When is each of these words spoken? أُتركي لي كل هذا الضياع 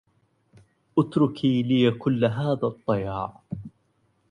أُتركي 0.99 1.63
لي 1.63 1.91
كل 1.91 2.25
هذا 2.25 2.67
الضياع 2.67 3.41